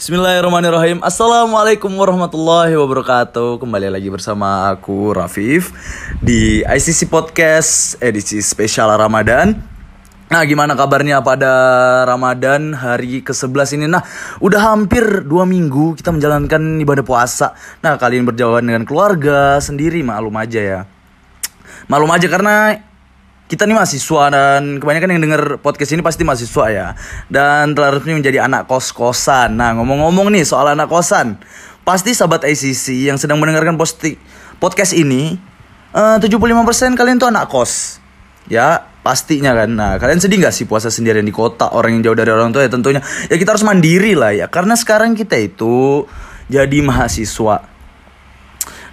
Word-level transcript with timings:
Bismillahirrahmanirrahim. 0.00 1.04
Assalamualaikum 1.04 1.92
warahmatullahi 1.92 2.72
wabarakatuh. 2.72 3.60
Kembali 3.60 3.92
lagi 3.92 4.08
bersama 4.08 4.72
aku 4.72 5.12
Rafif 5.12 5.76
Di 6.24 6.64
ICC 6.64 7.04
Podcast 7.12 8.00
edisi 8.00 8.40
spesial 8.40 8.88
Ramadan. 8.96 9.60
Nah 10.32 10.40
gimana 10.48 10.72
kabarnya 10.72 11.20
pada 11.20 11.52
Ramadan 12.08 12.72
hari 12.72 13.20
ke-11 13.20 13.76
ini? 13.76 13.92
Nah 13.92 14.00
udah 14.40 14.72
hampir 14.72 15.04
dua 15.28 15.44
minggu 15.44 15.92
kita 16.00 16.16
menjalankan 16.16 16.80
ibadah 16.80 17.04
puasa. 17.04 17.52
Nah 17.84 18.00
kalian 18.00 18.24
berjalan 18.24 18.64
dengan 18.64 18.88
keluarga 18.88 19.60
sendiri 19.60 20.00
maklum 20.00 20.32
aja 20.40 20.60
ya. 20.64 20.80
Maklum 21.92 22.08
aja 22.08 22.24
karena 22.24 22.88
kita 23.50 23.66
nih 23.66 23.74
mahasiswa 23.74 24.30
dan 24.30 24.78
kebanyakan 24.78 25.18
yang 25.18 25.22
denger 25.26 25.42
podcast 25.58 25.90
ini 25.90 26.06
pasti 26.06 26.22
mahasiswa 26.22 26.64
ya 26.70 26.86
dan 27.26 27.74
resmi 27.74 28.14
menjadi 28.14 28.46
anak 28.46 28.70
kos-kosan. 28.70 29.58
Nah, 29.58 29.74
ngomong-ngomong 29.74 30.30
nih 30.30 30.46
soal 30.46 30.70
anak 30.70 30.86
kosan, 30.86 31.34
pasti 31.82 32.14
sahabat 32.14 32.46
ICC 32.46 33.10
yang 33.10 33.18
sedang 33.18 33.42
mendengarkan 33.42 33.74
posti 33.74 34.14
podcast 34.62 34.94
ini 34.94 35.34
eh, 35.90 35.98
uh, 35.98 36.22
75% 36.22 36.94
kalian 36.94 37.18
tuh 37.18 37.26
anak 37.26 37.50
kos. 37.50 37.98
Ya, 38.46 38.86
pastinya 39.02 39.50
kan. 39.58 39.74
Nah, 39.74 39.98
kalian 39.98 40.22
sedih 40.22 40.38
gak 40.38 40.54
sih 40.54 40.70
puasa 40.70 40.86
sendirian 40.86 41.26
di 41.26 41.34
kota, 41.34 41.74
orang 41.74 41.98
yang 41.98 42.06
jauh 42.06 42.18
dari 42.22 42.30
orang 42.30 42.54
tua 42.54 42.62
ya 42.62 42.70
tentunya 42.70 43.02
ya 43.26 43.34
kita 43.34 43.58
harus 43.58 43.66
mandiri 43.66 44.14
lah 44.14 44.30
ya. 44.30 44.46
Karena 44.46 44.78
sekarang 44.78 45.18
kita 45.18 45.34
itu 45.34 46.06
jadi 46.46 46.78
mahasiswa 46.86 47.66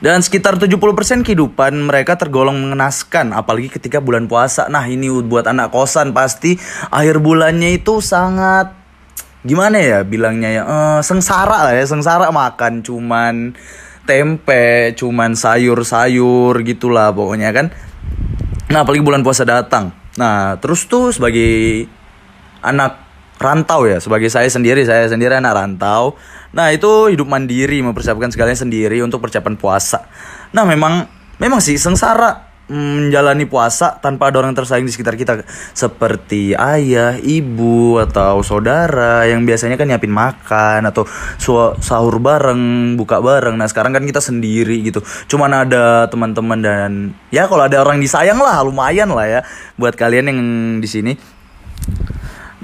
dan 0.00 0.20
sekitar 0.20 0.60
70% 0.60 1.24
kehidupan 1.24 1.72
mereka 1.88 2.20
tergolong 2.20 2.60
mengenaskan 2.60 3.32
apalagi 3.32 3.72
ketika 3.72 4.02
bulan 4.02 4.28
puasa. 4.28 4.68
Nah, 4.68 4.84
ini 4.84 5.08
buat 5.24 5.48
anak 5.48 5.72
kosan 5.72 6.12
pasti 6.12 6.60
akhir 6.92 7.24
bulannya 7.24 7.80
itu 7.80 8.04
sangat 8.04 8.76
gimana 9.46 9.78
ya 9.78 10.02
bilangnya 10.02 10.50
ya 10.50 10.62
uh, 10.66 11.00
sengsara 11.06 11.70
lah 11.70 11.74
ya, 11.78 11.86
sengsara 11.86 12.28
makan 12.34 12.82
cuman 12.82 13.54
tempe, 14.06 14.94
cuman 14.94 15.34
sayur-sayur 15.34 16.62
gitulah 16.62 17.10
pokoknya 17.10 17.50
kan. 17.50 17.72
Nah, 18.70 18.82
apalagi 18.82 19.02
bulan 19.02 19.22
puasa 19.22 19.46
datang. 19.46 19.94
Nah, 20.18 20.56
terus 20.58 20.86
tuh 20.90 21.14
sebagai 21.14 21.86
anak 22.62 23.05
rantau 23.36 23.84
ya, 23.84 24.00
sebagai 24.00 24.32
saya 24.32 24.48
sendiri, 24.48 24.84
saya 24.88 25.08
sendiri 25.08 25.36
anak 25.36 25.54
rantau 25.54 26.16
Nah 26.56 26.72
itu 26.72 27.12
hidup 27.12 27.28
mandiri 27.28 27.84
mempersiapkan 27.84 28.32
segalanya 28.32 28.56
sendiri 28.56 29.04
untuk 29.04 29.20
persiapan 29.20 29.60
puasa. 29.60 30.08
Nah 30.56 30.64
memang 30.64 31.04
memang 31.36 31.60
sih 31.60 31.76
sengsara 31.76 32.48
menjalani 32.66 33.46
puasa 33.46 33.94
tanpa 34.02 34.26
ada 34.26 34.42
orang 34.42 34.50
tersayang 34.50 34.82
di 34.82 34.90
sekitar 34.90 35.14
kita 35.14 35.46
seperti 35.70 36.50
ayah, 36.58 37.14
ibu 37.14 38.02
atau 38.02 38.42
saudara 38.42 39.22
yang 39.22 39.46
biasanya 39.46 39.78
kan 39.78 39.86
nyiapin 39.86 40.10
makan 40.10 40.82
atau 40.82 41.06
sahur 41.78 42.18
bareng, 42.18 42.96
buka 42.98 43.22
bareng. 43.22 43.54
Nah, 43.54 43.70
sekarang 43.70 43.94
kan 43.94 44.02
kita 44.02 44.18
sendiri 44.18 44.82
gitu. 44.82 44.98
Cuman 45.30 45.62
ada 45.62 46.10
teman-teman 46.10 46.58
dan 46.58 46.90
ya 47.30 47.46
kalau 47.46 47.70
ada 47.70 47.78
orang 47.78 48.02
disayang 48.02 48.42
lah 48.42 48.58
lumayan 48.66 49.14
lah 49.14 49.30
ya 49.30 49.40
buat 49.78 49.94
kalian 49.94 50.26
yang 50.26 50.40
di 50.82 50.88
sini. 50.90 51.12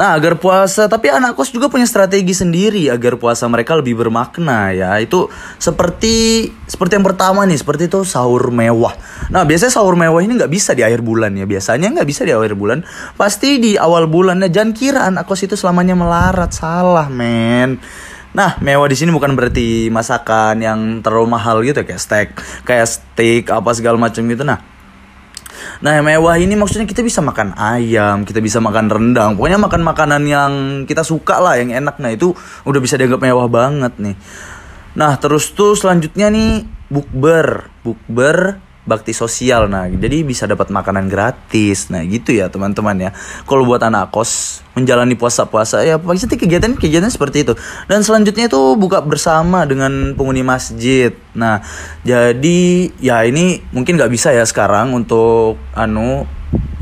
Nah, 0.00 0.16
agar 0.16 0.40
puasa, 0.40 0.88
tapi 0.88 1.12
anak 1.12 1.36
kos 1.36 1.52
juga 1.52 1.68
punya 1.68 1.84
strategi 1.84 2.32
sendiri 2.32 2.88
agar 2.88 3.20
puasa 3.20 3.44
mereka 3.52 3.76
lebih 3.76 4.00
bermakna 4.00 4.72
ya. 4.72 4.96
Itu 4.96 5.28
seperti 5.60 6.48
seperti 6.64 6.96
yang 6.96 7.04
pertama 7.04 7.44
nih, 7.44 7.60
seperti 7.60 7.92
itu 7.92 8.00
sahur 8.08 8.48
mewah. 8.48 8.96
Nah, 9.28 9.44
biasanya 9.44 9.76
sahur 9.76 10.00
mewah 10.00 10.24
ini 10.24 10.40
nggak 10.40 10.48
bisa 10.48 10.72
di 10.72 10.80
akhir 10.80 11.04
bulan 11.04 11.36
ya. 11.36 11.44
Biasanya 11.44 11.92
nggak 11.92 12.08
bisa 12.08 12.24
di 12.24 12.32
akhir 12.32 12.56
bulan, 12.56 12.80
pasti 13.20 13.60
di 13.60 13.76
awal 13.76 14.08
bulan. 14.08 14.40
Nah, 14.40 14.48
jangan 14.48 14.72
kira 14.72 15.04
anak 15.04 15.28
kos 15.28 15.44
itu 15.44 15.52
selamanya 15.52 15.92
melarat, 15.92 16.48
salah 16.48 17.12
men. 17.12 17.76
Nah, 18.32 18.56
mewah 18.64 18.88
di 18.88 18.96
sini 18.96 19.12
bukan 19.12 19.36
berarti 19.36 19.92
masakan 19.92 20.64
yang 20.64 20.80
terlalu 21.04 21.28
mahal 21.28 21.60
gitu 21.60 21.84
kayak 21.84 22.00
steak, 22.00 22.28
kayak 22.64 22.88
steak 22.88 23.52
apa 23.52 23.68
segala 23.76 24.00
macam 24.00 24.24
gitu. 24.24 24.48
Nah, 24.48 24.69
Nah 25.80 25.96
yang 25.96 26.04
mewah 26.04 26.36
ini 26.36 26.52
maksudnya 26.60 26.84
kita 26.84 27.00
bisa 27.00 27.24
makan 27.24 27.56
ayam, 27.56 28.28
kita 28.28 28.44
bisa 28.44 28.60
makan 28.60 28.92
rendang, 28.92 29.32
pokoknya 29.40 29.56
makan 29.56 29.80
makanan 29.80 30.22
yang 30.28 30.52
kita 30.84 31.00
suka 31.00 31.40
lah, 31.40 31.56
yang 31.56 31.72
enak. 31.72 31.96
Nah 31.96 32.12
itu 32.12 32.36
udah 32.68 32.80
bisa 32.84 33.00
dianggap 33.00 33.24
mewah 33.24 33.48
banget 33.48 33.96
nih. 33.96 34.16
Nah 35.00 35.16
terus 35.16 35.56
tuh 35.56 35.72
selanjutnya 35.72 36.28
nih 36.28 36.68
bukber, 36.92 37.72
bukber 37.80 38.60
bakti 38.90 39.14
sosial 39.14 39.70
nah 39.70 39.86
jadi 39.86 40.26
bisa 40.26 40.50
dapat 40.50 40.74
makanan 40.74 41.06
gratis 41.06 41.86
nah 41.94 42.02
gitu 42.02 42.34
ya 42.34 42.50
teman-teman 42.50 42.98
ya. 42.98 43.10
Kalau 43.46 43.62
buat 43.62 43.78
anak 43.86 44.10
kos 44.10 44.62
menjalani 44.74 45.14
puasa-puasa 45.14 45.86
ya 45.86 46.02
pasti 46.02 46.34
kegiatan 46.34 46.74
kegiatan 46.74 47.06
seperti 47.06 47.46
itu. 47.46 47.54
Dan 47.86 48.02
selanjutnya 48.02 48.50
itu 48.50 48.74
buka 48.74 48.98
bersama 49.06 49.62
dengan 49.62 50.18
penghuni 50.18 50.42
masjid 50.42 51.14
nah 51.30 51.62
jadi 52.02 52.90
ya 52.98 53.22
ini 53.22 53.62
mungkin 53.70 53.94
nggak 53.94 54.10
bisa 54.10 54.34
ya 54.34 54.42
sekarang 54.42 54.90
untuk 54.90 55.62
anu 55.78 56.26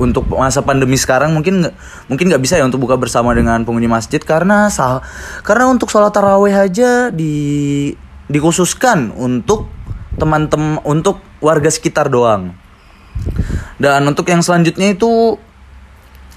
untuk 0.01 0.31
masa 0.31 0.65
pandemi 0.65 0.97
sekarang 0.97 1.37
mungkin 1.37 1.69
mungkin 2.09 2.25
nggak 2.33 2.41
bisa 2.41 2.57
ya 2.57 2.65
untuk 2.65 2.81
buka 2.81 2.97
bersama 2.97 3.37
dengan 3.37 3.67
penghuni 3.67 3.91
masjid 3.91 4.23
karena 4.23 4.73
sah 4.73 5.05
karena 5.45 5.69
untuk 5.69 5.93
sholat 5.93 6.15
taraweh 6.15 6.55
aja 6.55 7.13
di 7.13 7.93
dikhususkan 8.31 9.13
untuk 9.13 9.69
teman-teman 10.17 10.81
untuk 10.87 11.21
warga 11.39 11.71
sekitar 11.71 12.11
doang. 12.11 12.55
Dan 13.79 14.07
untuk 14.11 14.27
yang 14.27 14.43
selanjutnya 14.43 14.95
itu 14.95 15.39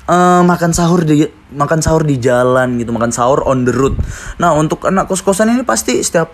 uh, 0.06 0.42
makan 0.46 0.72
sahur 0.74 1.02
di 1.02 1.26
makan 1.52 1.80
sahur 1.82 2.06
di 2.06 2.22
jalan 2.22 2.78
gitu, 2.78 2.94
makan 2.94 3.10
sahur 3.10 3.42
on 3.46 3.66
the 3.66 3.74
road. 3.74 3.98
Nah, 4.38 4.54
untuk 4.54 4.86
anak 4.86 5.10
kos-kosan 5.10 5.50
ini 5.54 5.66
pasti 5.66 6.00
setiap 6.02 6.30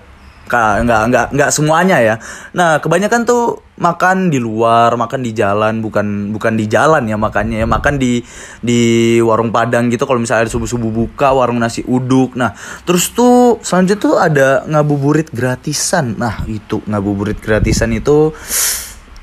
nggak 0.47 1.01
nggak 1.11 1.25
nggak 1.35 1.49
semuanya 1.51 1.97
ya. 1.99 2.15
Nah 2.55 2.79
kebanyakan 2.79 3.27
tuh 3.27 3.61
makan 3.77 4.33
di 4.33 4.41
luar, 4.41 4.97
makan 4.97 5.21
di 5.21 5.31
jalan, 5.37 5.85
bukan 5.85 6.33
bukan 6.33 6.57
di 6.57 6.65
jalan 6.65 7.05
ya 7.05 7.19
makannya 7.19 7.61
ya, 7.61 7.67
makan 7.69 8.01
di 8.01 8.23
di 8.63 8.81
warung 9.21 9.53
padang 9.53 9.91
gitu. 9.93 10.07
Kalau 10.07 10.17
misalnya 10.17 10.49
subuh 10.49 10.65
subuh 10.65 10.89
buka 10.89 11.35
warung 11.35 11.61
nasi 11.61 11.85
uduk. 11.85 12.33
Nah 12.39 12.55
terus 12.87 13.13
tuh 13.13 13.61
selanjutnya 13.61 14.01
tuh 14.01 14.15
ada 14.17 14.47
ngabuburit 14.65 15.29
gratisan. 15.29 16.17
Nah 16.17 16.41
itu 16.49 16.81
ngabuburit 16.87 17.37
gratisan 17.37 17.93
itu 17.93 18.33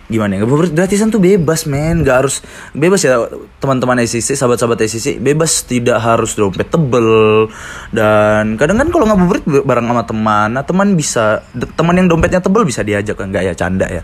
gimana 0.08 0.36
ya? 0.36 0.44
Gratisan 0.46 1.08
tuh 1.08 1.20
bebas 1.20 1.64
men. 1.64 2.04
Nggak 2.04 2.16
harus 2.24 2.44
bebas 2.76 3.00
ya 3.04 3.24
teman-teman 3.58 4.04
SCC 4.04 4.36
sahabat-sahabat 4.36 4.84
SCC 4.84 5.20
bebas 5.20 5.64
tidak 5.64 6.00
harus 6.00 6.36
dompet 6.36 6.68
tebel. 6.68 7.48
Dan 7.90 8.60
kadang 8.60 8.80
kan 8.80 8.88
kalau 8.92 9.04
ngabuburit 9.08 9.44
bareng 9.46 9.86
sama 9.88 10.04
teman 10.04 10.48
nah 10.54 10.64
teman 10.64 10.88
bisa 10.94 11.42
teman 11.76 11.94
yang 11.96 12.08
dompetnya 12.08 12.44
tebel 12.44 12.68
bisa 12.68 12.84
diajak 12.84 13.16
kan? 13.16 13.32
Nggak 13.32 13.44
ya 13.48 13.54
canda 13.56 13.86
ya? 13.88 14.02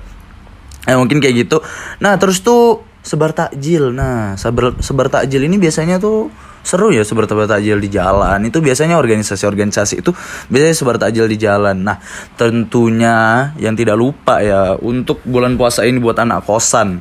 Eh, 0.89 0.97
mungkin 0.97 1.21
kayak 1.21 1.47
gitu. 1.47 1.61
Nah 2.01 2.17
terus 2.17 2.41
tuh 2.41 2.83
sebar 3.05 3.37
takjil. 3.37 3.93
Nah 3.93 4.37
sebar 4.41 4.81
sebar 4.81 5.13
takjil 5.13 5.45
ini 5.45 5.61
biasanya 5.61 6.01
tuh 6.01 6.33
seru 6.61 6.93
ya 6.95 7.03
sebar 7.03 7.27
takjil 7.27 7.81
di 7.81 7.91
jalan. 7.93 8.41
Itu 8.47 8.61
biasanya 8.61 8.97
organisasi-organisasi 9.01 10.05
itu 10.05 10.11
biasanya 10.49 10.77
sebar 10.77 10.97
takjil 11.01 11.27
di 11.27 11.39
jalan. 11.41 11.87
Nah 11.87 11.99
tentunya 12.37 13.51
yang 13.57 13.75
tidak 13.75 13.97
lupa 13.97 14.41
ya 14.45 14.77
untuk 14.81 15.21
bulan 15.27 15.57
puasa 15.57 15.85
ini 15.85 15.99
buat 16.01 16.19
anak 16.21 16.45
kosan 16.45 17.01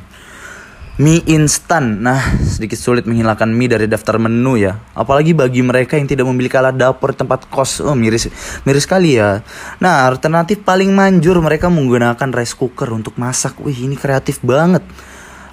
mie 1.00 1.24
instan. 1.32 2.04
Nah 2.04 2.20
sedikit 2.44 2.76
sulit 2.76 3.08
menghilangkan 3.08 3.48
mie 3.48 3.72
dari 3.72 3.88
daftar 3.88 4.20
menu 4.20 4.60
ya. 4.60 4.76
Apalagi 4.92 5.32
bagi 5.32 5.64
mereka 5.64 5.96
yang 5.96 6.04
tidak 6.04 6.28
memiliki 6.28 6.60
alat 6.60 6.76
dapur 6.76 7.16
tempat 7.16 7.48
kos. 7.48 7.80
Oh 7.80 7.96
miris 7.96 8.28
miris 8.68 8.84
sekali 8.84 9.16
ya. 9.16 9.40
Nah 9.80 10.04
alternatif 10.04 10.60
paling 10.60 10.92
manjur 10.92 11.40
mereka 11.40 11.72
menggunakan 11.72 12.28
rice 12.36 12.52
cooker 12.52 12.92
untuk 12.92 13.16
masak. 13.16 13.56
Wih 13.64 13.88
ini 13.88 13.96
kreatif 13.96 14.44
banget 14.44 14.84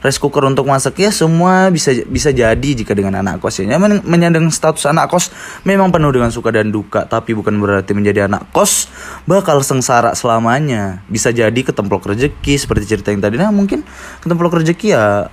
rice 0.07 0.23
cooker 0.23 0.47
untuk 0.47 0.63
masak 0.63 0.95
ya 1.03 1.11
semua 1.11 1.67
bisa 1.67 1.91
bisa 2.07 2.31
jadi 2.31 2.69
jika 2.71 2.95
dengan 2.95 3.19
anak 3.19 3.43
kos 3.43 3.59
ya. 3.59 3.75
Menyandang 4.07 4.47
status 4.47 4.87
anak 4.87 5.11
kos 5.11 5.35
memang 5.67 5.91
penuh 5.91 6.15
dengan 6.15 6.31
suka 6.31 6.55
dan 6.55 6.71
duka 6.71 7.03
tapi 7.03 7.35
bukan 7.35 7.59
berarti 7.59 7.91
menjadi 7.91 8.31
anak 8.31 8.47
kos 8.55 8.87
bakal 9.27 9.59
sengsara 9.59 10.15
selamanya. 10.15 11.03
Bisa 11.11 11.35
jadi 11.35 11.59
ketemplok 11.59 12.07
rezeki 12.07 12.55
seperti 12.55 12.95
cerita 12.95 13.11
yang 13.11 13.19
tadi. 13.19 13.35
Nah 13.35 13.51
mungkin 13.51 13.83
ketemplok 14.23 14.63
rezeki 14.63 14.95
ya 14.95 15.27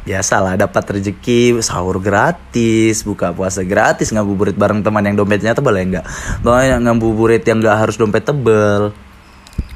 biasalah 0.00 0.56
dapat 0.56 0.98
rezeki 0.98 1.60
sahur 1.60 2.00
gratis 2.02 3.04
buka 3.04 3.30
puasa 3.30 3.62
gratis 3.62 4.10
ngabuburit 4.10 4.56
bareng 4.56 4.82
teman 4.82 5.04
yang 5.06 5.14
dompetnya 5.14 5.54
tebal 5.54 5.76
ya 5.76 5.84
enggak? 5.86 6.06
Ngabuburit 6.82 7.44
yang 7.46 7.62
enggak 7.62 7.76
harus 7.78 7.94
dompet 8.00 8.26
tebel 8.26 8.90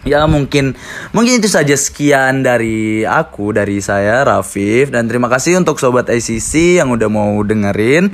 Ya 0.05 0.25
mungkin 0.29 0.77
mungkin 1.17 1.41
itu 1.41 1.49
saja 1.49 1.73
sekian 1.75 2.45
dari 2.45 3.03
aku 3.05 3.57
dari 3.57 3.81
saya 3.81 4.25
Rafif. 4.25 4.93
Dan 4.93 5.09
terima 5.09 5.33
kasih 5.33 5.61
untuk 5.61 5.81
sobat 5.81 6.09
ICC 6.13 6.81
yang 6.81 6.93
udah 6.93 7.09
mau 7.09 7.41
dengerin 7.41 8.13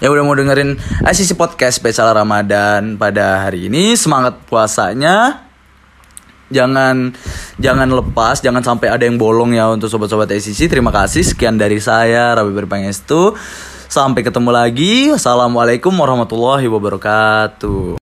yang 0.00 0.10
udah 0.12 0.24
mau 0.24 0.36
dengerin 0.36 0.76
ICC 1.04 1.36
podcast 1.36 1.80
spesial 1.80 2.12
Ramadan 2.12 3.00
pada 3.00 3.48
hari 3.48 3.72
ini. 3.72 3.96
Semangat 3.96 4.36
puasanya. 4.44 5.48
Jangan 6.46 7.10
jangan 7.58 7.88
lepas 7.90 8.38
jangan 8.38 8.62
sampai 8.62 8.86
ada 8.86 9.02
yang 9.02 9.18
bolong 9.18 9.58
ya 9.58 9.66
untuk 9.66 9.90
sobat-sobat 9.90 10.30
ICC 10.30 10.70
terima 10.70 10.94
kasih 10.94 11.26
sekian 11.26 11.58
dari 11.58 11.82
saya 11.82 12.38
Rafif 12.38 12.54
Berpangestu 12.54 13.34
Sampai 13.86 14.26
ketemu 14.26 14.50
lagi. 14.50 15.14
Assalamualaikum 15.14 15.94
warahmatullahi 15.94 16.66
wabarakatuh. 16.66 18.05